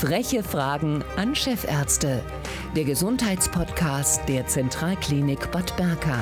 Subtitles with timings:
[0.00, 2.22] Freche Fragen an Chefärzte.
[2.74, 6.16] Der Gesundheitspodcast der Zentralklinik Bad Berka.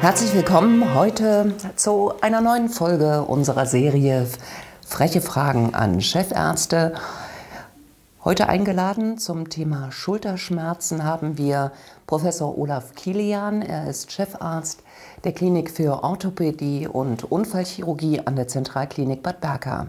[0.00, 4.26] Herzlich willkommen heute zu einer neuen Folge unserer Serie
[4.84, 6.94] Freche Fragen an Chefärzte.
[8.24, 11.72] Heute eingeladen zum Thema Schulterschmerzen haben wir
[12.06, 13.60] Professor Olaf Kilian.
[13.60, 14.82] Er ist Chefarzt
[15.24, 19.88] der Klinik für Orthopädie und Unfallchirurgie an der Zentralklinik Bad Berka.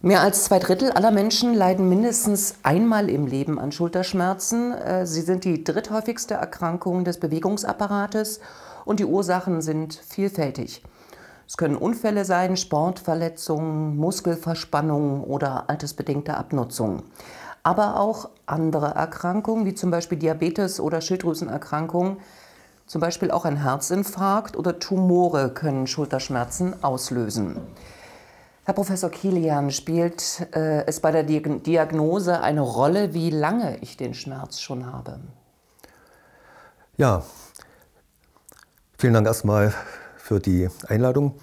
[0.00, 4.72] Mehr als zwei Drittel aller Menschen leiden mindestens einmal im Leben an Schulterschmerzen.
[4.74, 8.38] Äh, sie sind die dritthäufigste Erkrankung des Bewegungsapparates
[8.84, 10.80] und die Ursachen sind vielfältig.
[11.50, 17.02] Es können Unfälle sein, Sportverletzungen, Muskelverspannungen oder altersbedingte Abnutzung.
[17.64, 22.18] Aber auch andere Erkrankungen, wie zum Beispiel Diabetes oder Schilddrüsenerkrankungen,
[22.86, 27.56] zum Beispiel auch ein Herzinfarkt oder Tumore können Schulterschmerzen auslösen.
[28.64, 34.14] Herr Professor Kilian, spielt äh, es bei der Diagnose eine Rolle, wie lange ich den
[34.14, 35.18] Schmerz schon habe?
[36.96, 37.24] Ja,
[38.98, 39.74] vielen Dank erstmal
[40.30, 41.34] für die Einladung.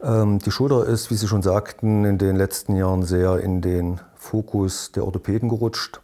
[0.00, 4.00] Ähm, die Schulter ist, wie Sie schon sagten, in den letzten Jahren sehr in den
[4.14, 6.00] Fokus der Orthopäden gerutscht.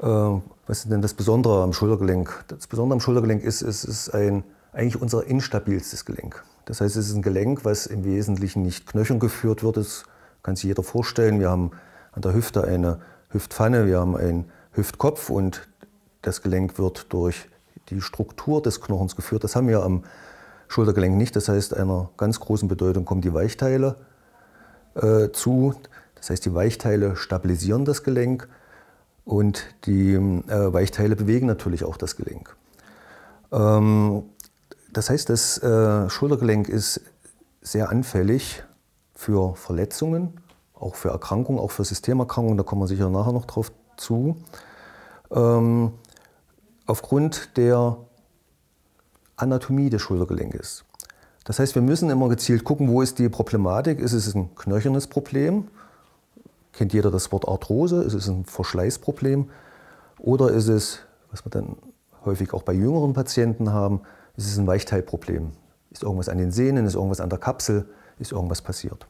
[0.00, 2.46] Äh, was ist denn das Besondere am Schultergelenk?
[2.48, 6.42] Das Besondere am Schultergelenk ist, es ist ein, eigentlich unser instabilstes Gelenk.
[6.64, 9.76] Das heißt, es ist ein Gelenk, was im Wesentlichen nicht knöcherngeführt wird.
[9.76, 10.04] Das
[10.42, 11.40] kann sich jeder vorstellen.
[11.40, 11.72] Wir haben
[12.12, 15.68] an der Hüfte eine Hüftpfanne, wir haben einen Hüftkopf und
[16.22, 17.50] das Gelenk wird durch
[17.90, 19.44] die Struktur des Knochens geführt.
[19.44, 20.04] Das haben wir am
[20.72, 21.36] Schultergelenk nicht.
[21.36, 23.96] Das heißt, einer ganz großen Bedeutung kommen die Weichteile
[24.94, 25.74] äh, zu.
[26.14, 28.48] Das heißt, die Weichteile stabilisieren das Gelenk
[29.24, 32.56] und die äh, Weichteile bewegen natürlich auch das Gelenk.
[33.52, 34.24] Ähm,
[34.92, 37.02] das heißt, das äh, Schultergelenk ist
[37.60, 38.64] sehr anfällig
[39.14, 40.40] für Verletzungen,
[40.74, 42.56] auch für Erkrankungen, auch für Systemerkrankungen.
[42.56, 44.36] Da kommen wir sicher nachher noch drauf zu.
[45.30, 45.92] Ähm,
[46.86, 47.98] aufgrund der
[49.36, 50.84] Anatomie des Schultergelenkes.
[51.44, 53.98] Das heißt, wir müssen immer gezielt gucken, wo ist die Problematik.
[53.98, 55.68] Ist es ein knöchernes Problem?
[56.72, 58.02] Kennt jeder das Wort Arthrose?
[58.02, 59.50] Ist es ein Verschleißproblem?
[60.18, 61.00] Oder ist es,
[61.30, 61.76] was wir dann
[62.24, 64.02] häufig auch bei jüngeren Patienten haben,
[64.36, 65.50] ist es ein Weichteilproblem?
[65.90, 66.86] Ist irgendwas an den Sehnen?
[66.86, 67.86] Ist irgendwas an der Kapsel?
[68.18, 69.06] Ist irgendwas passiert?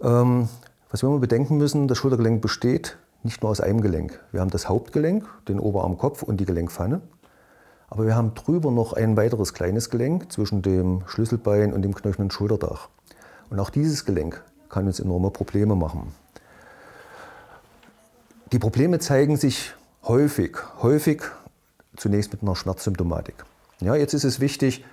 [0.00, 0.48] Ähm,
[0.90, 4.20] was wir immer bedenken müssen, das Schultergelenk besteht nicht nur aus einem Gelenk.
[4.30, 7.00] Wir haben das Hauptgelenk, den Oberarmkopf und die Gelenkpfanne.
[7.88, 12.30] Aber wir haben drüber noch ein weiteres kleines Gelenk zwischen dem Schlüsselbein und dem knöchernen
[12.30, 12.88] Schulterdach.
[13.50, 16.12] Und auch dieses Gelenk kann uns enorme Probleme machen.
[18.52, 21.22] Die Probleme zeigen sich häufig, häufig
[21.96, 23.34] zunächst mit einer Schmerzsymptomatik.
[23.80, 24.84] Ja, jetzt ist es wichtig,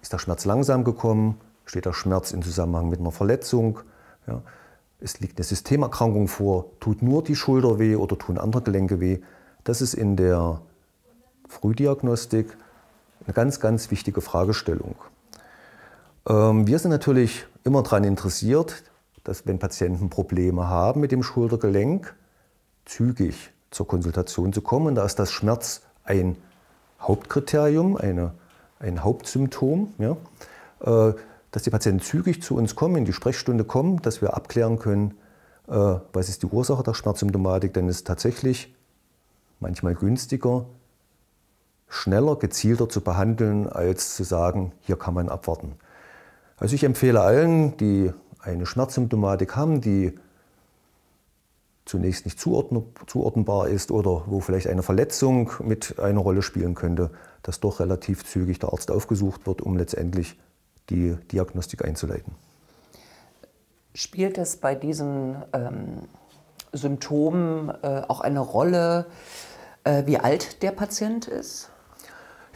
[0.00, 3.80] ist der Schmerz langsam gekommen, steht der Schmerz im Zusammenhang mit einer Verletzung,
[4.26, 4.42] ja,
[4.98, 9.18] es liegt eine Systemerkrankung vor, tut nur die Schulter weh oder tun andere Gelenke weh.
[9.64, 10.62] Das ist in der
[11.48, 12.56] Frühdiagnostik
[13.24, 14.94] eine ganz, ganz wichtige Fragestellung.
[16.28, 18.82] Ähm, wir sind natürlich immer daran interessiert,
[19.24, 22.14] dass wenn Patienten Probleme haben mit dem Schultergelenk,
[22.84, 24.94] zügig zur Konsultation zu kommen.
[24.94, 26.36] Da ist das Schmerz ein
[27.00, 28.32] Hauptkriterium, eine,
[28.78, 29.94] ein Hauptsymptom.
[29.98, 30.16] Ja?
[30.80, 31.14] Äh,
[31.56, 35.12] dass die Patienten zügig zu uns kommen, in die Sprechstunde kommen, dass wir abklären können,
[35.68, 38.74] äh, was ist die Ursache der Schmerzsymptomatik, denn es ist tatsächlich
[39.58, 40.66] manchmal günstiger,
[41.88, 45.76] schneller, gezielter zu behandeln, als zu sagen, hier kann man abwarten.
[46.56, 50.14] Also ich empfehle allen, die eine Schmerzsymptomatik haben, die
[51.84, 57.10] zunächst nicht zuordnenbar ist oder wo vielleicht eine Verletzung mit einer Rolle spielen könnte,
[57.42, 60.38] dass doch relativ zügig der Arzt aufgesucht wird, um letztendlich
[60.90, 62.34] die Diagnostik einzuleiten.
[63.94, 66.02] Spielt es bei diesen ähm,
[66.72, 69.06] Symptomen äh, auch eine Rolle,
[69.84, 71.70] äh, wie alt der Patient ist?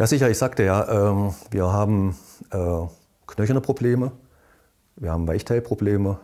[0.00, 0.30] Ja, sicher.
[0.30, 2.16] Ich sagte ja, ähm, wir haben
[2.52, 2.86] äh,
[3.26, 4.12] knöcherne Probleme,
[4.96, 6.18] wir haben Weichteilprobleme.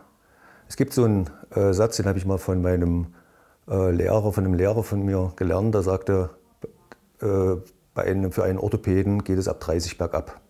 [0.67, 3.09] Es gibt so einen äh, Satz, den habe ich mal von meinem
[3.69, 5.75] äh, Lehrer, von einem Lehrer von mir gelernt.
[5.75, 6.31] Der sagte,
[7.21, 10.41] äh, einem, für einen Orthopäden geht es ab 30 bergab.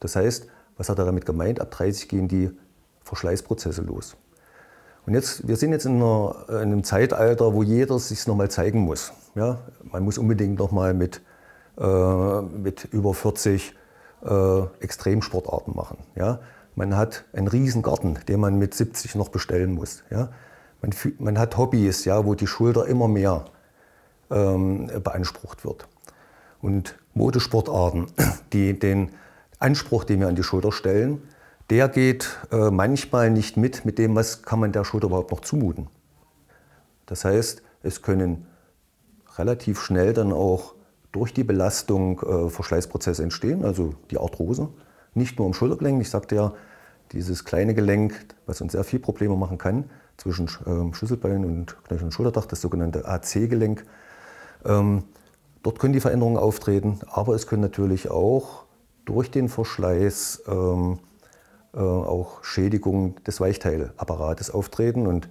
[0.00, 0.46] Das heißt,
[0.78, 1.60] was hat er damit gemeint?
[1.60, 2.50] Ab 30 gehen die
[3.04, 4.16] Verschleißprozesse los.
[5.04, 8.80] Und jetzt, wir sind jetzt in, einer, in einem Zeitalter, wo jeder sich nochmal zeigen
[8.80, 9.12] muss.
[9.34, 9.58] Ja?
[9.82, 11.20] Man muss unbedingt nochmal mit
[11.76, 13.74] mit über 40
[14.24, 15.98] äh, Extremsportarten machen.
[16.14, 16.40] Ja?
[16.74, 20.02] Man hat einen riesen Garten, den man mit 70 noch bestellen muss.
[20.10, 20.28] Ja?
[20.82, 23.44] Man, man hat Hobbys, ja, wo die Schulter immer mehr
[24.30, 25.88] ähm, beansprucht wird.
[26.62, 28.06] Und Modesportarten,
[28.52, 29.10] die den
[29.58, 31.22] Anspruch, den wir an die Schulter stellen,
[31.68, 35.40] der geht äh, manchmal nicht mit mit dem, was kann man der Schulter überhaupt noch
[35.40, 35.88] zumuten.
[37.06, 38.46] Das heißt, es können
[39.36, 40.74] relativ schnell dann auch
[41.12, 44.68] durch die Belastung äh, Verschleißprozesse entstehen, also die Arthrose.
[45.14, 46.52] Nicht nur im Schultergelenk, ich sagte ja,
[47.12, 52.04] dieses kleine Gelenk, was uns sehr viel Probleme machen kann, zwischen ähm, Schlüsselbein und Knöchel
[52.04, 53.84] und Schulterdach, das sogenannte AC-Gelenk.
[54.64, 55.04] Ähm,
[55.62, 58.64] dort können die Veränderungen auftreten, aber es können natürlich auch
[59.04, 60.98] durch den Verschleiß ähm,
[61.74, 65.06] äh, auch Schädigungen des Weichteilapparates auftreten.
[65.06, 65.28] Und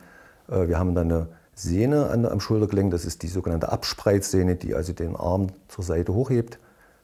[0.50, 1.28] äh, wir haben dann eine
[1.62, 6.14] Sehne an, am Schultergelenk, das ist die sogenannte Abspreizsehne, die also den Arm zur Seite
[6.14, 6.58] hochhebt.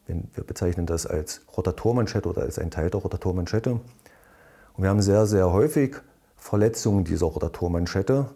[0.08, 3.72] Wir bezeichnen das als Rotatormanschette oder als ein Teil der Rotatormanschette.
[3.72, 3.82] Und
[4.78, 5.96] wir haben sehr, sehr häufig
[6.38, 8.28] Verletzungen dieser Rotatormanschette.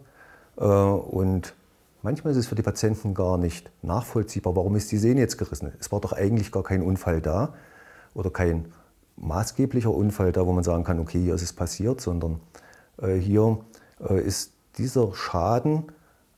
[0.58, 1.54] Äh, und
[2.02, 5.72] manchmal ist es für die Patienten gar nicht nachvollziehbar, warum ist die Sehne jetzt gerissen.
[5.80, 7.54] Es war doch eigentlich gar kein Unfall da
[8.12, 8.72] oder kein
[9.16, 12.40] maßgeblicher Unfall da, wo man sagen kann, okay, hier ist es passiert, sondern
[13.00, 13.58] äh, hier
[14.06, 15.84] äh, ist dieser Schaden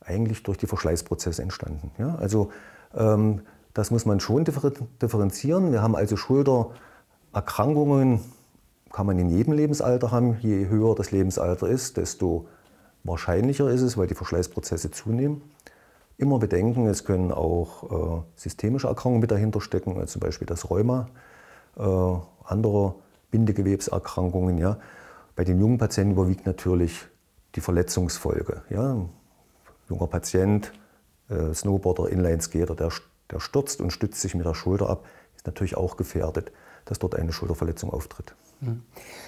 [0.05, 1.91] eigentlich durch die Verschleißprozesse entstanden.
[1.97, 2.15] Ja?
[2.15, 2.51] Also
[2.95, 3.41] ähm,
[3.73, 5.71] das muss man schon differenzieren.
[5.71, 8.19] Wir haben also Schultererkrankungen,
[8.91, 10.37] kann man in jedem Lebensalter haben.
[10.41, 12.47] Je höher das Lebensalter ist, desto
[13.03, 15.41] wahrscheinlicher ist es, weil die Verschleißprozesse zunehmen.
[16.17, 20.69] Immer bedenken, es können auch äh, systemische Erkrankungen mit dahinter stecken, also zum Beispiel das
[20.69, 21.09] Rheuma,
[21.75, 21.81] äh,
[22.43, 22.93] andere
[23.31, 24.59] Bindegewebserkrankungen.
[24.59, 24.77] Ja.
[25.35, 27.07] Bei den jungen Patienten überwiegt natürlich
[27.55, 28.61] die Verletzungsfolge.
[28.69, 28.97] Ja
[29.89, 30.71] junger Patient,
[31.29, 32.89] äh, Snowboarder, Inlineskater, der,
[33.31, 36.51] der stürzt und stützt sich mit der Schulter ab, ist natürlich auch gefährdet,
[36.85, 38.35] dass dort eine Schulterverletzung auftritt.
[38.61, 38.83] Mhm.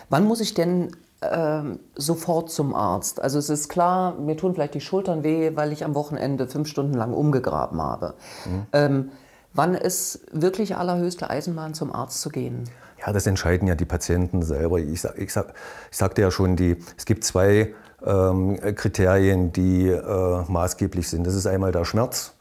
[0.10, 0.92] Wann muss ich denn
[1.22, 1.62] äh,
[1.96, 3.22] sofort zum Arzt?
[3.22, 6.68] Also es ist klar, mir tun vielleicht die Schultern weh, weil ich am Wochenende fünf
[6.68, 8.16] Stunden lang umgegraben habe.
[8.46, 8.66] Mhm.
[8.74, 9.12] Ähm,
[9.54, 12.69] wann ist wirklich allerhöchste Eisenbahn, zum Arzt zu gehen?
[13.06, 14.80] Ja, das entscheiden ja die Patienten selber.
[14.80, 15.54] Ich, ich, sag,
[15.92, 17.74] ich sagte ja schon, die, es gibt zwei
[18.06, 21.25] ähm, Kriterien, die äh, maßgeblich sind.
[21.25, 22.34] Das ist einmal der Schmerz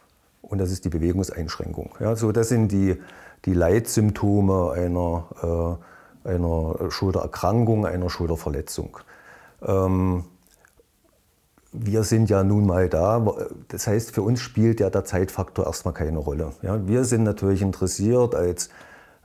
[0.43, 1.95] und das ist die Bewegungseinschränkung.
[2.01, 3.01] Ja, so das sind die,
[3.45, 5.79] die Leitsymptome einer,
[6.25, 8.99] äh, einer Schultererkrankung, einer Schulterverletzung.
[9.63, 10.25] Ähm,
[11.73, 13.25] wir sind ja nun mal da.
[13.69, 16.53] Das heißt, für uns spielt ja der Zeitfaktor erstmal keine Rolle.
[16.63, 18.69] Ja, wir sind natürlich interessiert, als,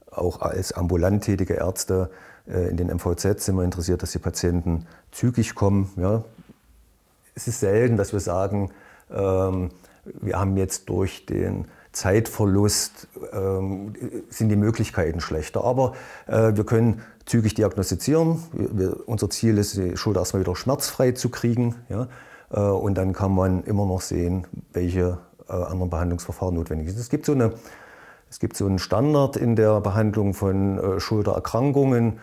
[0.09, 2.09] auch als ambulant tätige Ärzte,
[2.49, 5.91] in den MVZ sind wir interessiert, dass die Patienten zügig kommen.
[5.97, 6.23] Ja.
[7.35, 8.71] Es ist selten, dass wir sagen,
[9.11, 9.69] ähm,
[10.03, 13.93] wir haben jetzt durch den Zeitverlust ähm,
[14.29, 15.63] sind die Möglichkeiten schlechter.
[15.63, 15.93] Aber
[16.27, 18.43] äh, wir können zügig diagnostizieren.
[18.53, 21.75] Wir, unser Ziel ist, die Schulter erstmal wieder schmerzfrei zu kriegen.
[21.89, 22.07] Ja?
[22.51, 25.17] Äh, und dann kann man immer noch sehen, welche
[25.47, 26.99] äh, anderen Behandlungsverfahren notwendig sind.
[26.99, 27.53] Es gibt so eine
[28.31, 32.19] es gibt so einen Standard in der Behandlung von äh, Schultererkrankungen.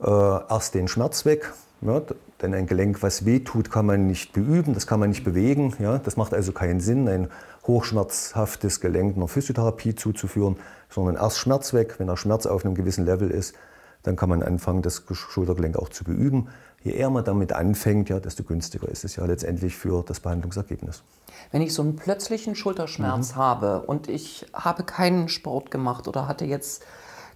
[0.00, 2.02] Äh, erst den Schmerz weg, ja,
[2.40, 5.74] denn ein Gelenk, was wehtut, kann man nicht beüben, das kann man nicht bewegen.
[5.78, 7.28] Ja, das macht also keinen Sinn, ein
[7.66, 10.56] hochschmerzhaftes Gelenk einer Physiotherapie zuzuführen,
[10.88, 11.96] sondern erst Schmerz weg.
[11.98, 13.54] Wenn der Schmerz auf einem gewissen Level ist,
[14.02, 16.48] dann kann man anfangen, das Schultergelenk auch zu beüben.
[16.82, 21.02] Je eher man damit anfängt, ja, desto günstiger ist es ja letztendlich für das Behandlungsergebnis.
[21.50, 23.36] Wenn ich so einen plötzlichen Schulterschmerz mhm.
[23.36, 26.84] habe und ich habe keinen Sport gemacht oder hatte jetzt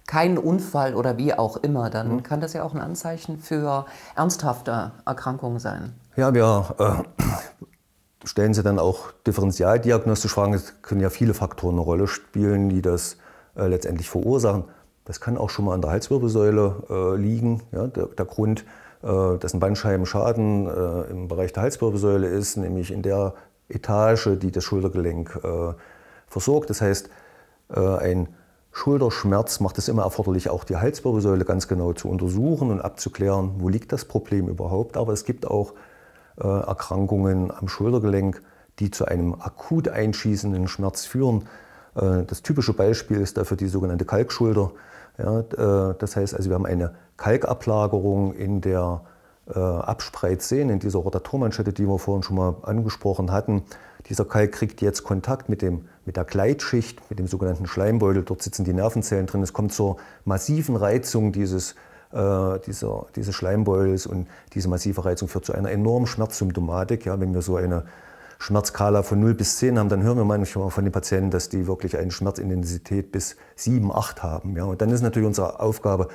[0.07, 2.23] keinen Unfall oder wie auch immer, dann mhm.
[2.23, 3.85] kann das ja auch ein Anzeichen für
[4.15, 5.93] ernsthafte Erkrankungen sein.
[6.15, 7.25] Ja, wir äh,
[8.25, 10.53] stellen sie dann auch differenzialdiagnostisch Fragen.
[10.53, 13.17] Es können ja viele Faktoren eine Rolle spielen, die das
[13.55, 14.65] äh, letztendlich verursachen.
[15.05, 17.61] Das kann auch schon mal an der Halswirbelsäule äh, liegen.
[17.71, 18.65] Ja, der, der Grund,
[19.03, 23.33] äh, dass ein Bandscheibenschaden äh, im Bereich der Halswirbelsäule ist, nämlich in der
[23.69, 25.73] Etage, die das Schultergelenk äh,
[26.27, 26.69] versorgt.
[26.69, 27.09] Das heißt,
[27.69, 28.27] ein
[28.73, 33.69] Schulterschmerz macht es immer erforderlich, auch die Halswirbelsäule ganz genau zu untersuchen und abzuklären, wo
[33.69, 34.97] liegt das Problem überhaupt.
[34.97, 35.73] Aber es gibt auch
[36.41, 38.41] äh, Erkrankungen am Schultergelenk,
[38.79, 41.47] die zu einem akut einschießenden Schmerz führen.
[41.95, 44.71] Äh, das typische Beispiel ist dafür die sogenannte Kalkschulter.
[45.19, 49.01] Ja, äh, das heißt also, wir haben eine Kalkablagerung in der
[49.47, 53.63] äh, Abspreizsehne, in dieser Rotatormanschette, die wir vorhin schon mal angesprochen hatten.
[54.09, 58.23] Dieser Kalk kriegt jetzt Kontakt mit, dem, mit der Gleitschicht, mit dem sogenannten Schleimbeutel.
[58.23, 59.41] Dort sitzen die Nervenzellen drin.
[59.43, 61.75] Es kommt zur massiven Reizung dieses,
[62.11, 67.05] äh, dieser, dieses Schleimbeutels und diese massive Reizung führt zu einer enormen Schmerzsymptomatik.
[67.05, 67.85] Ja, wenn wir so eine
[68.39, 71.65] Schmerzskala von 0 bis 10 haben, dann hören wir manchmal von den Patienten, dass die
[71.65, 74.57] wirklich eine Schmerzintensität bis 7, 8 haben.
[74.57, 74.65] Ja.
[74.65, 76.09] Und dann ist natürlich unsere Aufgabe,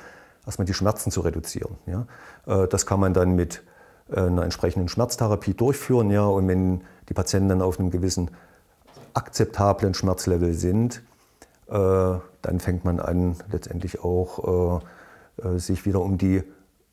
[0.49, 1.75] erstmal die Schmerzen zu reduzieren.
[1.85, 2.07] Ja.
[2.47, 3.63] Äh, das kann man dann mit
[4.11, 6.09] äh, einer entsprechenden Schmerztherapie durchführen.
[6.09, 6.25] Ja.
[6.25, 8.31] Und wenn die Patienten dann auf einem gewissen
[9.13, 11.03] akzeptablen Schmerzlevel sind,
[11.67, 14.81] äh, dann fängt man an, letztendlich auch
[15.55, 16.43] sich wieder um die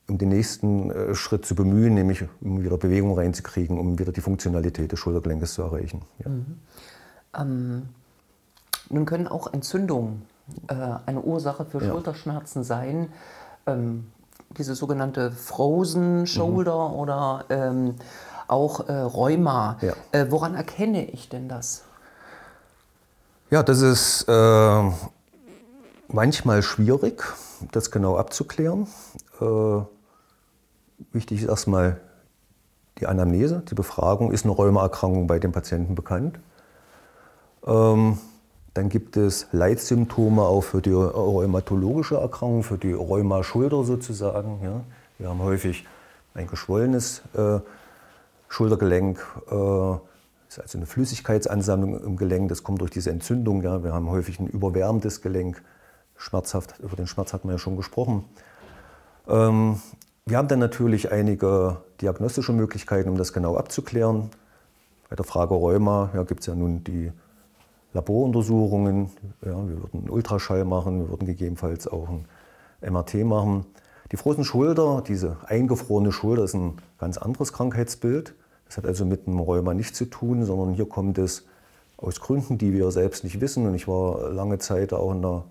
[0.08, 4.92] um den nächsten Schritt zu bemühen, nämlich um wieder Bewegung reinzukriegen, um wieder die Funktionalität
[4.92, 6.02] des Schultergelenkes zu erreichen.
[6.24, 6.30] Ja.
[6.30, 6.60] Mhm.
[7.36, 7.88] Ähm,
[8.88, 10.22] nun können auch Entzündungen
[10.68, 10.74] äh,
[11.06, 11.90] eine Ursache für ja.
[11.90, 13.08] Schulterschmerzen sein.
[13.66, 14.06] Ähm,
[14.56, 16.94] diese sogenannte Frozen Shoulder mhm.
[16.94, 17.94] oder ähm,
[18.48, 19.76] auch äh, Rheuma.
[19.80, 19.92] Ja.
[20.12, 21.82] Äh, woran erkenne ich denn das?
[23.50, 24.90] Ja, das ist äh,
[26.08, 27.22] manchmal schwierig,
[27.72, 28.86] das genau abzuklären.
[29.40, 29.80] Äh,
[31.12, 32.00] wichtig ist erstmal
[32.98, 34.32] die Anamnese, die Befragung.
[34.32, 36.40] Ist eine Rheumaerkrankung bei dem Patienten bekannt?
[37.66, 38.18] Ähm,
[38.76, 44.60] dann gibt es Leitsymptome auch für die rheumatologische Erkrankung, für die Rheumaschulter sozusagen.
[44.62, 44.80] Ja.
[45.18, 45.86] Wir haben häufig
[46.34, 47.60] ein geschwollenes äh,
[48.48, 49.18] Schultergelenk,
[49.50, 49.94] äh,
[50.48, 53.62] ist also eine Flüssigkeitsansammlung im Gelenk, das kommt durch diese Entzündung.
[53.62, 53.82] Ja.
[53.82, 55.62] Wir haben häufig ein überwärmendes Gelenk,
[56.16, 58.24] schmerzhaft, über den Schmerz hat man ja schon gesprochen.
[59.26, 59.80] Ähm,
[60.26, 64.30] wir haben dann natürlich einige diagnostische Möglichkeiten, um das genau abzuklären.
[65.08, 67.12] Bei der Frage Rheuma ja, gibt es ja nun die
[67.92, 69.10] Laboruntersuchungen.
[69.44, 72.26] Ja, wir würden einen Ultraschall machen, wir würden gegebenenfalls auch ein
[72.80, 73.66] MRT machen.
[74.12, 78.34] Die frozen Schulter, diese eingefrorene Schulter, ist ein ganz anderes Krankheitsbild.
[78.66, 81.44] Das hat also mit dem Rheuma nichts zu tun, sondern hier kommt es
[81.96, 83.66] aus Gründen, die wir selbst nicht wissen.
[83.66, 85.44] Und ich war lange Zeit auch in der,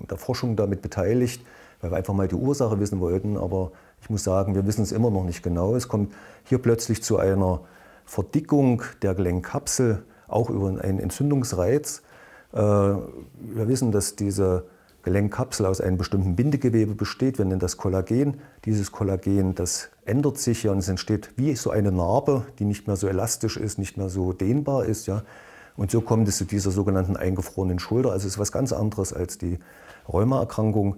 [0.00, 1.44] in der Forschung damit beteiligt,
[1.80, 3.36] weil wir einfach mal die Ursache wissen wollten.
[3.36, 5.74] Aber ich muss sagen, wir wissen es immer noch nicht genau.
[5.74, 6.12] Es kommt
[6.44, 7.60] hier plötzlich zu einer
[8.04, 12.02] Verdickung der Gelenkkapsel auch über einen Entzündungsreiz.
[12.52, 14.64] Äh, wir wissen, dass diese
[15.02, 17.38] Gelenkkapsel aus einem bestimmten Bindegewebe besteht.
[17.38, 18.40] Wir nennen das Kollagen.
[18.64, 22.86] Dieses Kollagen, das ändert sich ja und es entsteht wie so eine Narbe, die nicht
[22.86, 25.06] mehr so elastisch ist, nicht mehr so dehnbar ist.
[25.06, 25.22] Ja.
[25.76, 28.12] Und so kommt es zu dieser sogenannten eingefrorenen Schulter.
[28.12, 29.58] Also es ist was ganz anderes als die
[30.08, 30.96] Rheumaerkrankung.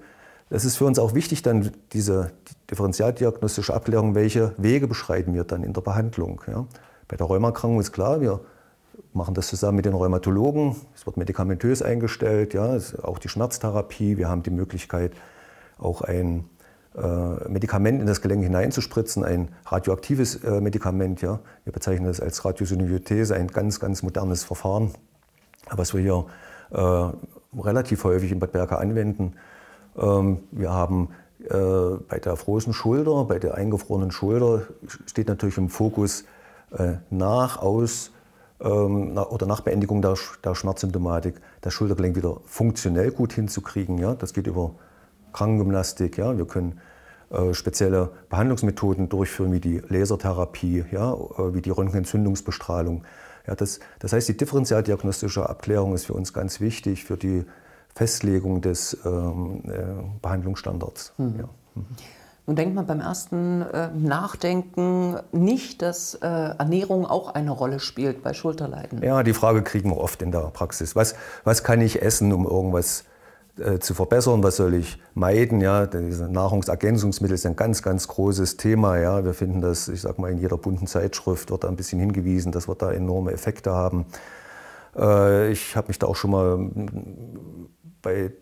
[0.50, 2.32] Es ist für uns auch wichtig, dann diese
[2.70, 6.42] differenzialdiagnostische Abklärung, welche Wege beschreiten wir dann in der Behandlung.
[6.48, 6.66] Ja.
[7.06, 8.40] Bei der Rheumaerkrankung ist klar, wir
[9.12, 10.76] machen das zusammen mit den Rheumatologen.
[10.94, 14.16] Es wird medikamentös eingestellt, ja, auch die Schmerztherapie.
[14.16, 15.12] Wir haben die Möglichkeit,
[15.78, 16.44] auch ein
[16.96, 21.22] äh, Medikament in das Gelenk hineinzuspritzen, ein radioaktives äh, Medikament.
[21.22, 21.40] Ja.
[21.64, 24.92] Wir bezeichnen das als Radiosyniothese, ein ganz, ganz modernes Verfahren,
[25.70, 26.26] was wir hier
[26.70, 29.34] äh, relativ häufig in Bad Berka anwenden.
[29.96, 31.08] Ähm, wir haben
[31.48, 34.62] äh, bei der frozen Schulter, bei der eingefrorenen Schulter
[35.06, 36.24] steht natürlich im Fokus
[36.76, 38.12] äh, nach, aus,
[38.62, 40.14] ähm, oder nach Beendigung der,
[40.44, 43.98] der Schmerzsymptomatik das Schultergelenk wieder funktionell gut hinzukriegen.
[43.98, 44.14] Ja?
[44.14, 44.74] Das geht über
[45.32, 46.18] Krankengymnastik.
[46.18, 46.36] Ja?
[46.36, 46.80] Wir können
[47.30, 51.14] äh, spezielle Behandlungsmethoden durchführen, wie die Lasertherapie, ja?
[51.14, 53.04] Äh, wie die Röntgenentzündungsbestrahlung.
[53.46, 57.44] Ja, das, das heißt, die differenzialdiagnostische Abklärung ist für uns ganz wichtig für die
[57.94, 61.14] Festlegung des ähm, äh, Behandlungsstandards.
[61.18, 61.34] Mhm.
[61.38, 61.48] Ja.
[61.74, 61.86] Mhm.
[62.46, 68.24] Nun denkt man beim ersten äh, Nachdenken nicht, dass äh, Ernährung auch eine Rolle spielt
[68.24, 69.00] bei Schulterleiden.
[69.00, 70.96] Ja, die Frage kriegen wir oft in der Praxis.
[70.96, 73.04] Was, was kann ich essen, um irgendwas
[73.58, 74.42] äh, zu verbessern?
[74.42, 75.60] Was soll ich meiden?
[75.60, 78.98] Ja, diese Nahrungsergänzungsmittel sind ein ganz, ganz großes Thema.
[78.98, 82.00] Ja, wir finden das, ich sag mal, in jeder bunten Zeitschrift wird da ein bisschen
[82.00, 84.06] hingewiesen, dass wir da enorme Effekte haben.
[84.96, 86.58] Äh, ich habe mich da auch schon mal
[88.02, 88.32] bei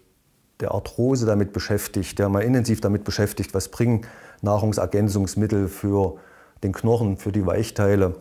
[0.60, 4.06] der Arthrose damit beschäftigt, der mal intensiv damit beschäftigt, was bringen
[4.42, 6.16] Nahrungsergänzungsmittel für
[6.62, 8.14] den Knochen, für die Weichteile.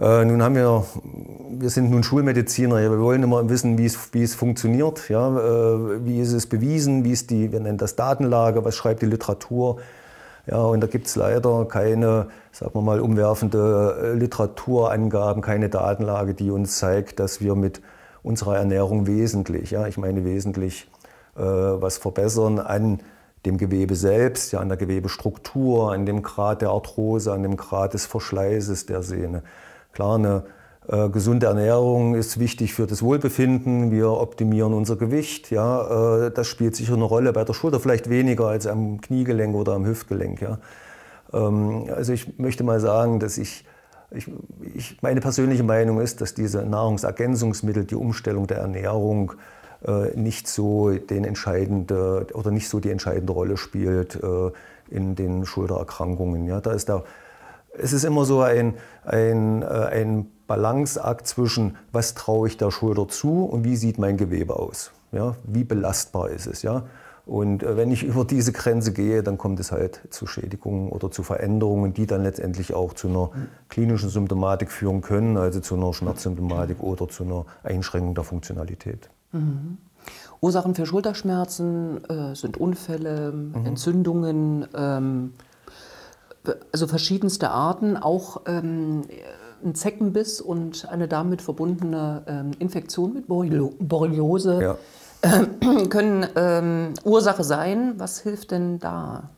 [0.00, 0.84] Äh, nun haben wir,
[1.50, 3.86] wir sind nun Schulmediziner, wir wollen immer wissen, wie
[4.22, 8.64] es, funktioniert, ja, äh, wie ist es bewiesen, wie ist die, wir nennen das Datenlage,
[8.64, 9.78] was schreibt die Literatur.
[10.46, 16.32] Ja, und da gibt es leider keine, sagen wir mal, umwerfende äh, Literaturangaben, keine Datenlage,
[16.32, 17.82] die uns zeigt, dass wir mit
[18.22, 20.88] unserer Ernährung wesentlich, ja, ich meine wesentlich
[21.38, 23.00] was verbessern an
[23.46, 27.94] dem Gewebe selbst, ja, an der Gewebestruktur, an dem Grad der Arthrose, an dem Grad
[27.94, 29.42] des Verschleißes der Sehne.
[29.92, 30.44] Klar, eine
[30.88, 33.90] äh, gesunde Ernährung ist wichtig für das Wohlbefinden.
[33.90, 35.50] Wir optimieren unser Gewicht.
[35.50, 39.54] Ja, äh, das spielt sicher eine Rolle bei der Schulter, vielleicht weniger als am Kniegelenk
[39.54, 40.40] oder am Hüftgelenk.
[40.40, 40.58] Ja.
[41.32, 43.64] Ähm, also ich möchte mal sagen, dass ich,
[44.10, 44.30] ich,
[44.74, 49.57] ich, meine persönliche Meinung ist, dass diese Nahrungsergänzungsmittel, die Umstellung der Ernährung äh,
[50.14, 54.50] nicht so den entscheidende oder nicht so die entscheidende Rolle spielt äh,
[54.90, 56.46] in den Schultererkrankungen.
[56.46, 57.04] Ja, da ist da,
[57.76, 63.06] es ist immer so ein, ein, äh, ein Balanceakt zwischen, was traue ich der Schulter
[63.08, 64.92] zu und wie sieht mein Gewebe aus.
[65.12, 66.62] Ja, wie belastbar ist es.
[66.62, 66.84] Ja?
[67.24, 71.22] Und wenn ich über diese Grenze gehe, dann kommt es halt zu Schädigungen oder zu
[71.22, 73.30] Veränderungen, die dann letztendlich auch zu einer
[73.68, 79.10] klinischen Symptomatik führen können, also zu einer Schmerzsymptomatik oder zu einer Einschränkung der Funktionalität.
[79.32, 79.78] Mhm.
[80.40, 83.66] Ursachen für Schulterschmerzen äh, sind Unfälle, mhm.
[83.66, 85.32] Entzündungen, ähm,
[86.72, 89.02] also verschiedenste Arten, auch ähm,
[89.64, 94.78] ein Zeckenbiss und eine damit verbundene ähm, Infektion mit Borreliose ja.
[95.22, 97.94] äh, können ähm, Ursache sein.
[97.96, 99.30] Was hilft denn da?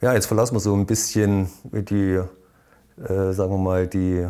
[0.00, 2.20] Ja, jetzt verlassen wir so ein bisschen die,
[3.00, 4.26] äh, sagen wir mal, die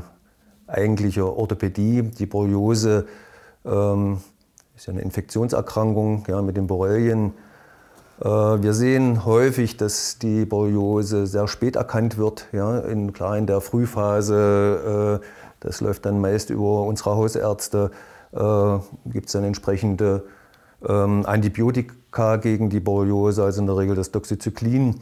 [0.67, 2.03] eigentliche Orthopädie.
[2.03, 3.07] Die Borreliose
[3.65, 4.19] ähm,
[4.77, 7.35] ist ja eine Infektionserkrankung ja, mit den Borrelien.
[8.21, 13.47] Äh, wir sehen häufig, dass die Borreliose sehr spät erkannt wird, ja, in, klar in
[13.47, 15.21] der Frühphase.
[15.23, 15.27] Äh,
[15.61, 17.91] das läuft dann meist über unsere Hausärzte.
[18.33, 20.25] Äh, Gibt es dann entsprechende
[20.87, 25.01] ähm, Antibiotika gegen die Borreliose, also in der Regel das Doxycyclin.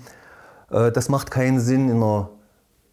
[0.69, 2.29] Das macht keinen Sinn in einer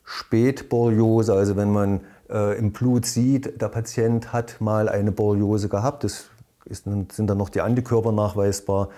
[0.04, 6.30] Spätborreliose, also wenn man im Blut sieht, der Patient hat mal eine Borreliose gehabt, das
[6.66, 8.90] ist, sind dann noch die Antikörper nachweisbar,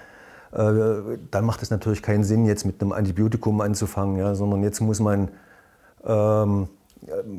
[0.52, 4.80] äh, dann macht es natürlich keinen Sinn, jetzt mit einem Antibiotikum anzufangen, ja, sondern jetzt
[4.80, 5.30] muss man
[6.06, 6.68] ähm,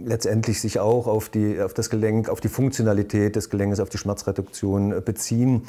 [0.05, 3.99] letztendlich sich auch auf, die, auf das Gelenk, auf die Funktionalität des Gelenkes, auf die
[3.99, 5.63] Schmerzreduktion äh, beziehen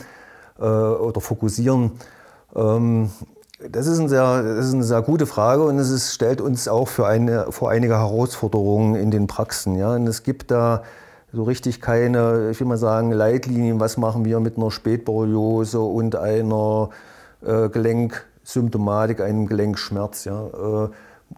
[0.60, 1.92] äh, oder fokussieren.
[2.56, 3.10] Ähm,
[3.70, 6.88] das ist, sehr, das ist, eine sehr gute Frage und es ist, stellt uns auch
[6.88, 9.76] für eine, vor einige Herausforderungen in den Praxen.
[9.76, 9.96] Ja.
[9.96, 10.84] Und es gibt da
[11.34, 16.16] so richtig keine, ich will mal sagen, Leitlinien, was machen wir mit einer Spätborreliose und
[16.16, 16.90] einer
[17.46, 20.26] äh, Gelenksymptomatik, einem Gelenkschmerz.
[20.26, 20.48] Ja.
[20.86, 20.90] Äh,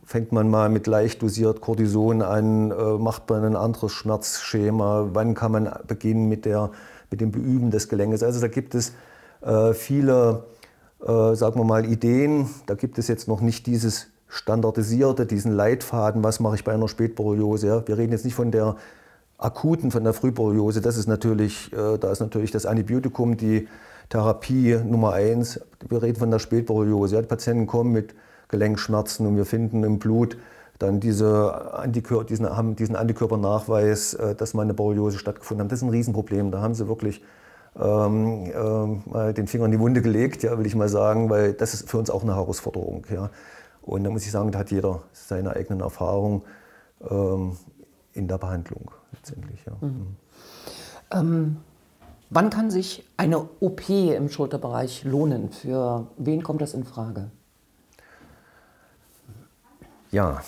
[0.06, 5.36] fängt man mal mit leicht dosiert Cortison an, äh, macht man ein anderes Schmerzschema, wann
[5.36, 6.72] kann man beginnen mit, der,
[7.12, 8.24] mit dem Beüben des Gelenkes.
[8.24, 8.94] Also da gibt es
[9.42, 10.46] äh, viele,
[11.06, 12.50] äh, sagen wir mal, Ideen.
[12.66, 16.88] Da gibt es jetzt noch nicht dieses standardisierte, diesen Leitfaden, was mache ich bei einer
[16.88, 17.68] Spätborreliose.
[17.68, 17.88] Ja.
[17.88, 18.76] Wir reden jetzt nicht von der
[19.38, 20.82] akuten, von der Frühborreliose.
[20.82, 23.68] Das ist natürlich, äh, da ist natürlich das Antibiotikum die
[24.10, 25.60] Therapie Nummer eins.
[25.88, 27.22] Wir reden von der Spätborreliose.
[27.22, 28.16] Die Patienten kommen mit
[28.48, 30.38] Gelenkschmerzen und wir finden im Blut
[30.80, 35.72] dann diese Antikör diesen, haben diesen Antikörpernachweis, äh, dass mal eine Borreliose stattgefunden hat.
[35.72, 36.52] Das ist ein Riesenproblem.
[36.52, 37.22] Da haben sie wirklich
[37.80, 41.74] ähm, äh, den Finger in die Wunde gelegt, ja, will ich mal sagen, weil das
[41.74, 43.06] ist für uns auch eine Herausforderung.
[43.12, 43.30] Ja.
[43.82, 46.44] Und da muss ich sagen, da hat jeder seine eigenen Erfahrungen
[47.10, 47.58] ähm,
[48.14, 49.66] in der Behandlung letztendlich.
[49.66, 49.74] Ja.
[49.82, 50.16] Mhm.
[51.12, 51.58] Ähm
[52.36, 55.52] Wann kann sich eine OP im Schulterbereich lohnen?
[55.52, 57.30] Für wen kommt das in Frage?
[60.10, 60.42] Ja,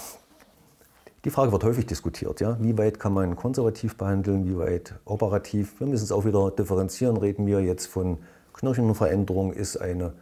[1.25, 2.39] die Frage wird häufig diskutiert.
[2.39, 2.57] Ja?
[2.61, 5.79] Wie weit kann man konservativ behandeln, wie weit operativ?
[5.79, 7.17] Wir müssen es auch wieder differenzieren.
[7.17, 8.19] Reden wir jetzt von
[8.53, 10.13] Knochenveränderung, ist eine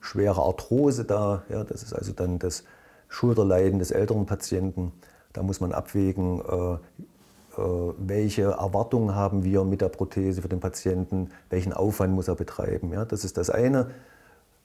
[0.00, 1.42] schwere Arthrose da.
[1.48, 1.64] Ja?
[1.64, 2.64] Das ist also dann das
[3.08, 4.92] Schulterleiden des älteren Patienten.
[5.32, 10.60] Da muss man abwägen, äh, äh, welche Erwartungen haben wir mit der Prothese für den
[10.60, 12.92] Patienten, welchen Aufwand muss er betreiben.
[12.92, 13.90] Ja, das ist das eine.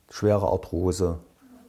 [0.10, 1.20] Schwere Arthrose,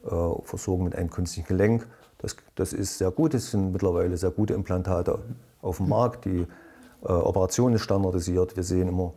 [0.05, 0.09] äh,
[0.43, 1.87] Versorgung mit einem künstlichen Gelenk,
[2.19, 3.33] das, das ist sehr gut.
[3.33, 5.19] Es sind mittlerweile sehr gute Implantate
[5.61, 6.25] auf dem Markt.
[6.25, 6.45] Die
[7.01, 8.55] äh, Operation ist standardisiert.
[8.55, 9.13] Wir sehen immer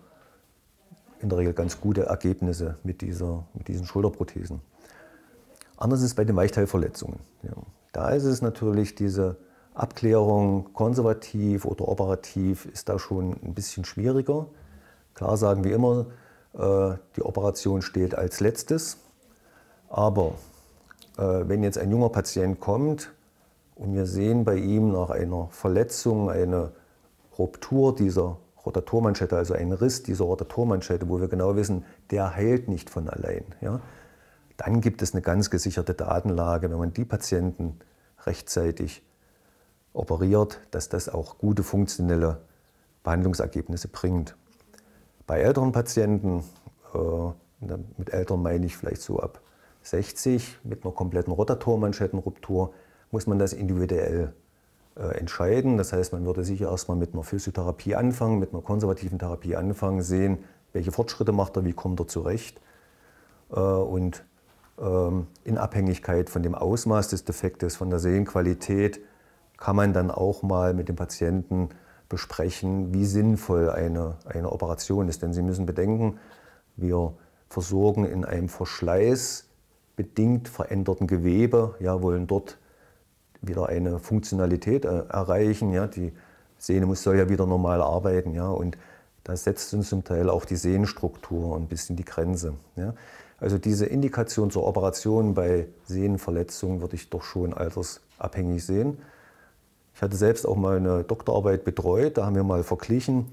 [1.21, 4.61] in der Regel ganz gute Ergebnisse mit, dieser, mit diesen Schulterprothesen.
[5.77, 7.19] Anders ist es bei den Weichteilverletzungen.
[7.43, 7.53] Ja.
[7.93, 9.37] Da ist es natürlich diese
[9.75, 14.47] Abklärung konservativ oder operativ ist da schon ein bisschen schwieriger.
[15.15, 16.07] Klar sagen wir immer,
[16.55, 18.99] äh, die Operation steht als letztes.
[19.89, 20.35] Aber
[21.17, 23.13] wenn jetzt ein junger Patient kommt
[23.75, 26.73] und wir sehen bei ihm nach einer Verletzung eine
[27.39, 32.91] Ruptur dieser Rotatormanschette, also einen Riss dieser Rotatormanschette, wo wir genau wissen, der heilt nicht
[32.91, 33.81] von allein, ja,
[34.57, 37.79] dann gibt es eine ganz gesicherte Datenlage, wenn man die Patienten
[38.25, 39.03] rechtzeitig
[39.93, 42.43] operiert, dass das auch gute funktionelle
[43.03, 44.37] Behandlungsergebnisse bringt.
[45.27, 46.45] Bei älteren Patienten,
[46.95, 49.41] äh, mit älteren meine ich vielleicht so ab
[49.83, 52.73] 60, mit einer kompletten Rotatormanschettenruptur,
[53.11, 54.33] muss man das individuell
[54.97, 55.79] äh, entscheiden.
[55.79, 60.03] Das heißt, man würde sicher erstmal mit einer Physiotherapie anfangen, mit einer konservativen Therapie anfangen,
[60.03, 60.39] sehen,
[60.73, 62.61] welche Fortschritte macht er, wie kommt er zurecht.
[63.51, 64.25] Äh, und
[64.79, 69.01] ähm, in Abhängigkeit von dem Ausmaß des Defektes, von der Sehenqualität,
[69.57, 71.69] kann man dann auch mal mit dem Patienten
[72.09, 75.23] besprechen, wie sinnvoll eine, eine Operation ist.
[75.23, 76.19] Denn Sie müssen bedenken,
[76.77, 77.15] wir
[77.49, 78.49] versorgen in einem
[79.93, 82.59] verschleißbedingt veränderten Gewebe, ja, wollen dort
[83.41, 85.73] wieder eine Funktionalität äh, erreichen.
[85.73, 85.87] Ja.
[85.87, 86.13] Die
[86.59, 88.35] Sehne muss, soll ja wieder normal arbeiten.
[88.35, 88.79] Ja, und
[89.25, 92.55] da setzt uns zum Teil auch die Sehnenstruktur ein bisschen die Grenze.
[92.77, 92.95] Ja.
[93.41, 98.99] Also diese Indikation zur Operation bei Sehnenverletzungen würde ich doch schon altersabhängig sehen.
[99.95, 103.27] Ich hatte selbst auch mal eine Doktorarbeit betreut, da haben wir mal verglichen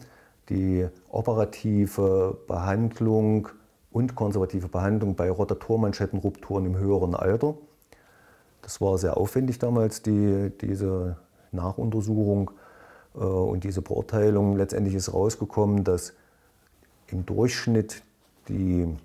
[0.50, 3.50] die operative Behandlung
[3.91, 7.56] und konservative Behandlung bei Rotatormanschettenrupturen im höheren Alter.
[8.62, 11.17] Das war sehr aufwendig damals, die, diese
[11.52, 12.52] Nachuntersuchung
[13.15, 14.58] äh, und diese Beurteilung.
[14.58, 16.13] Letztendlich ist rausgekommen, dass
[17.08, 18.04] im Durchschnitt
[18.47, 18.95] die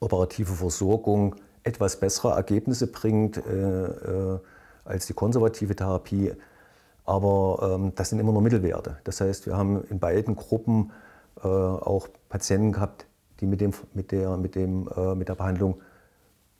[0.00, 4.38] operative Versorgung etwas bessere Ergebnisse bringt äh, äh,
[4.84, 6.32] als die konservative Therapie.
[7.04, 8.98] Aber ähm, das sind immer nur Mittelwerte.
[9.04, 10.92] Das heißt, wir haben in beiden Gruppen
[11.42, 13.05] äh, auch Patienten gehabt,
[13.40, 15.80] die mit, dem, mit, der, mit, dem, äh, mit der Behandlung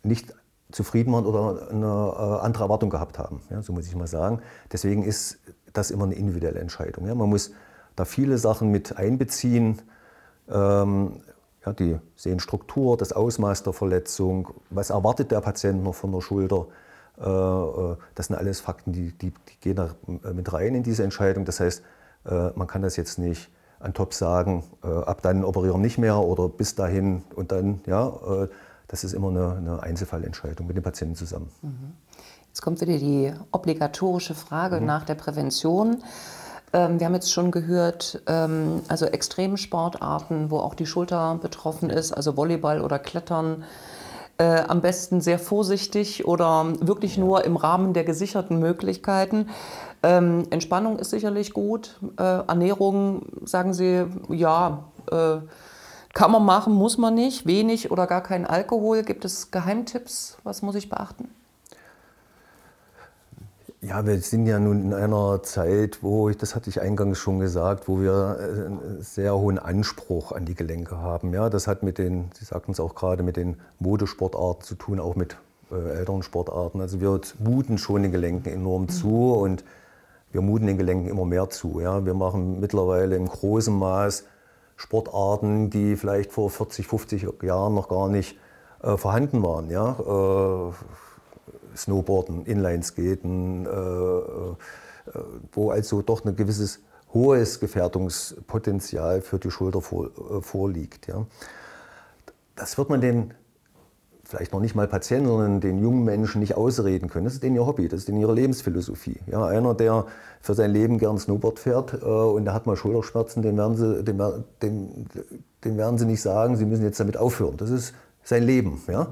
[0.03, 0.35] nicht
[0.73, 3.41] zufrieden waren oder eine äh, andere Erwartung gehabt haben.
[3.51, 4.41] Ja, so muss ich mal sagen.
[4.73, 5.39] Deswegen ist
[5.73, 7.07] das immer eine individuelle Entscheidung.
[7.07, 7.15] Ja.
[7.15, 7.53] Man muss
[7.95, 9.83] da viele Sachen mit einbeziehen.
[10.49, 11.21] Ähm,
[11.65, 16.67] ja, die Sehenstruktur, das Ausmaß der Verletzung, was erwartet der Patient noch von der Schulter.
[17.19, 19.95] Äh, äh, das sind alles Fakten, die, die, die gehen da
[20.33, 21.45] mit rein in diese Entscheidung.
[21.45, 21.83] Das heißt,
[22.25, 26.75] man kann das jetzt nicht an Top sagen, ab dann operieren nicht mehr oder bis
[26.75, 28.13] dahin und dann, ja,
[28.89, 31.51] das ist immer eine, eine Einzelfallentscheidung mit dem Patienten zusammen.
[31.63, 31.93] Mhm.
[32.49, 34.87] Jetzt kommt wieder die obligatorische Frage mhm.
[34.87, 36.03] nach der Prävention.
[36.73, 42.13] Ähm, wir haben jetzt schon gehört, ähm, also Extremsportarten, wo auch die Schulter betroffen ist,
[42.13, 43.65] also Volleyball oder Klettern,
[44.39, 49.49] äh, am besten sehr vorsichtig oder wirklich nur im Rahmen der gesicherten Möglichkeiten.
[50.03, 51.99] Ähm, Entspannung ist sicherlich gut.
[52.19, 55.39] Äh, Ernährung, sagen Sie, ja, äh,
[56.13, 57.47] kann man machen, muss man nicht.
[57.47, 59.03] Wenig oder gar kein Alkohol.
[59.03, 60.39] Gibt es Geheimtipps?
[60.45, 61.29] Was muss ich beachten?
[63.83, 67.39] Ja, wir sind ja nun in einer Zeit, wo ich, das hatte ich eingangs schon
[67.39, 71.33] gesagt, wo wir äh, einen sehr hohen Anspruch an die Gelenke haben.
[71.35, 74.99] Ja, das hat mit den, Sie sagten es auch gerade, mit den Modesportarten zu tun,
[74.99, 75.37] auch mit
[75.71, 76.81] äh, älteren Sportarten.
[76.81, 78.89] Also wir muten schon den Gelenken enorm mhm.
[78.89, 79.65] zu und
[80.33, 81.81] wir muten den Gelenken immer mehr zu.
[81.81, 82.05] Ja.
[82.05, 84.25] Wir machen mittlerweile im großen Maß
[84.77, 88.39] Sportarten, die vielleicht vor 40, 50 Jahren noch gar nicht
[88.83, 89.71] äh, vorhanden waren.
[89.71, 89.97] Ja?
[90.01, 90.73] Äh,
[91.77, 94.55] Snowboarden, Inlineskaten, äh, äh,
[95.53, 96.81] wo also doch ein gewisses
[97.13, 101.07] hohes Gefährdungspotenzial für die Schulter vor, äh, vorliegt.
[101.07, 101.27] Ja?
[102.55, 103.35] Das wird man den
[104.27, 107.27] vielleicht noch nicht mal Patienten, sondern den jungen Menschen nicht ausreden können.
[107.27, 109.21] Das ist denen ihr Hobby, das ist denen ihre Lebensphilosophie.
[109.27, 110.07] Ja, einer, der
[110.41, 114.03] für sein Leben gern Snowboard fährt äh, und der hat mal Schulterschmerzen, den werden, sie,
[114.03, 114.19] den,
[114.63, 115.07] den,
[115.65, 117.57] den werden sie nicht sagen, sie müssen jetzt damit aufhören.
[117.57, 118.83] Das ist sein Leben.
[118.89, 119.09] Ja?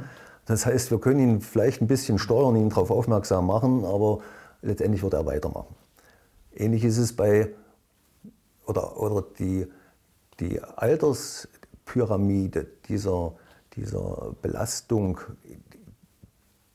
[0.46, 4.18] Das heißt, wir können ihn vielleicht ein bisschen steuern, ihn darauf aufmerksam machen, aber
[4.62, 5.74] letztendlich wird er weitermachen.
[6.54, 7.50] Ähnlich ist es bei,
[8.66, 9.66] oder, oder die,
[10.40, 13.34] die Alterspyramide dieser
[13.76, 15.20] dieser Belastung,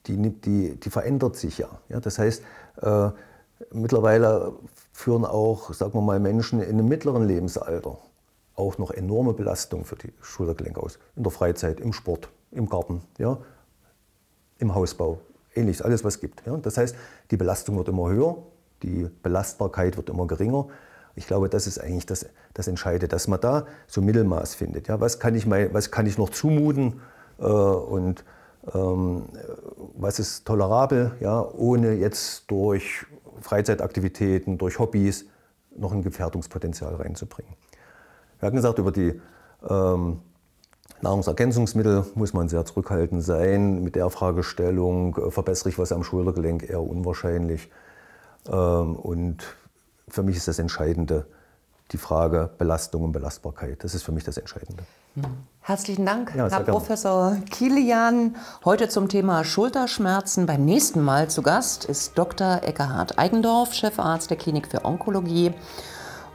[0.07, 1.69] die, die, die verändert sich ja.
[1.89, 2.43] ja das heißt,
[2.81, 3.09] äh,
[3.71, 4.53] mittlerweile
[4.91, 7.97] führen auch, sagen wir mal, Menschen in einem mittleren Lebensalter
[8.55, 10.99] auch noch enorme Belastungen für die Schultergelenke aus.
[11.15, 13.37] In der Freizeit, im Sport, im Garten, ja,
[14.59, 15.19] im Hausbau,
[15.55, 16.45] ähnliches, alles was gibt.
[16.45, 16.57] Ja.
[16.57, 16.95] Das heißt,
[17.31, 18.37] die Belastung wird immer höher,
[18.83, 20.67] die Belastbarkeit wird immer geringer.
[21.15, 24.87] Ich glaube, das ist eigentlich das, das Entscheidende, dass man da so Mittelmaß findet.
[24.87, 27.01] Ja, was, kann ich mein, was kann ich noch zumuten
[27.39, 28.23] äh, und
[28.73, 29.25] ähm,
[29.97, 33.05] was ist tolerabel, ja, ohne jetzt durch
[33.41, 35.25] Freizeitaktivitäten, durch Hobbys
[35.75, 37.53] noch ein Gefährdungspotenzial reinzubringen.
[38.39, 39.19] Wir hatten gesagt, über die
[39.67, 40.21] ähm,
[41.01, 43.83] Nahrungsergänzungsmittel muss man sehr zurückhaltend sein.
[43.83, 47.69] Mit der Fragestellung, äh, verbessere ich was am Schultergelenk, eher unwahrscheinlich.
[48.47, 49.55] Ähm, und
[50.07, 51.25] für mich ist das Entscheidende
[51.91, 53.83] die Frage Belastung und Belastbarkeit.
[53.83, 54.83] Das ist für mich das Entscheidende.
[55.61, 58.35] Herzlichen Dank, ja, Herr Professor Kilian.
[58.63, 60.45] Heute zum Thema Schulterschmerzen.
[60.45, 62.61] Beim nächsten Mal zu Gast ist Dr.
[62.63, 65.53] Eckhard Eigendorf, Chefarzt der Klinik für Onkologie.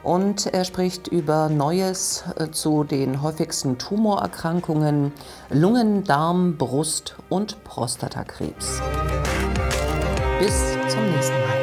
[0.05, 5.11] Und er spricht über Neues äh, zu den häufigsten Tumorerkrankungen
[5.49, 8.81] Lungen, Darm, Brust und Prostatakrebs.
[10.37, 11.54] Bis zum nächsten Mal.